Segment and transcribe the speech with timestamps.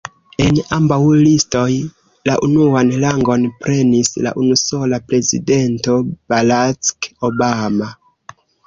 [0.43, 1.65] En ambaŭ listoj,
[2.31, 6.03] la unuan rangon prenis la usona prezidento,
[6.35, 7.97] Barack Obama.